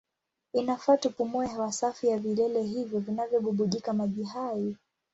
Inafaa 0.53 0.97
tupumue 0.97 1.47
hewa 1.47 1.71
safi 1.71 2.07
ya 2.07 2.19
vilele 2.19 2.61
hivyo 2.63 2.99
vinavyobubujika 2.99 3.93
maji 3.93 4.23
hai. 4.23 4.77